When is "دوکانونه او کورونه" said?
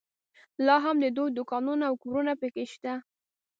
1.37-2.33